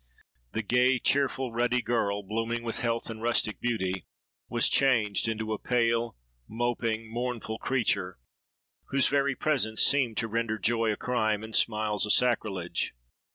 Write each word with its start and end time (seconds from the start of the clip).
The 0.53 0.63
gay, 0.63 0.97
cheerful, 0.97 1.51
ruddy 1.51 1.79
girl, 1.83 2.23
blooming 2.23 2.63
with 2.63 2.79
health 2.79 3.07
and 3.11 3.21
rustic 3.21 3.59
beauty, 3.61 4.07
was 4.49 4.67
changed 4.67 5.27
into 5.27 5.53
a 5.53 5.59
pale, 5.59 6.17
moping, 6.47 7.07
mournful 7.07 7.59
creature, 7.59 8.17
whose 8.85 9.09
very 9.09 9.35
presence 9.35 9.83
seemed 9.83 10.17
to 10.17 10.27
render 10.27 10.57
joy 10.57 10.91
a 10.91 10.97
crime 10.97 11.43
and 11.43 11.55
smiles 11.55 12.07
a 12.07 12.09
sacrilege. 12.09 12.95